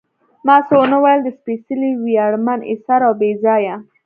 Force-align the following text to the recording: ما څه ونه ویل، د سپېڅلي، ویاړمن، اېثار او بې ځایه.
ما 0.45 0.55
څه 0.67 0.73
ونه 0.79 0.97
ویل، 1.03 1.19
د 1.23 1.27
سپېڅلي، 1.37 1.89
ویاړمن، 2.03 2.59
اېثار 2.71 3.01
او 3.07 3.13
بې 3.19 3.31
ځایه. 3.43 3.75